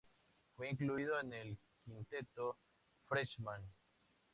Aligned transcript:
Fue 0.57 0.67
incluido 0.71 1.19
en 1.19 1.31
el 1.31 1.57
Quinteto 1.85 2.57
Freshman. 3.07 3.61